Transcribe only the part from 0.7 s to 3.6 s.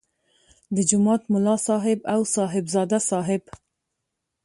د جومات ملا صاحب او صاحبزاده صاحب.